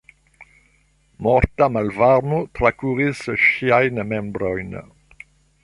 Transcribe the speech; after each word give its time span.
Morta 1.27 1.67
malvarmo 1.75 2.39
trakuris 2.61 3.23
ŝiajn 3.45 4.05
membrojn. 4.15 4.77